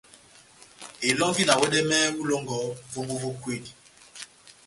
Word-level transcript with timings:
Elɔ́ngi 1.07 1.43
na 1.45 1.53
wɛdɛmɛhɛ 1.59 2.07
ó 2.13 2.17
ilɔ́ngɔ 2.23 2.57
vómbo 2.91 3.13
vó 3.21 3.29
kwedi. 3.41 3.71